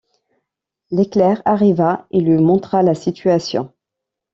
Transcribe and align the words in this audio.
L’éclair 0.89 1.43
arriva 1.45 2.07
et 2.09 2.21
lui 2.21 2.37
montra 2.39 2.81
la 2.81 2.95
situation. 2.95 3.71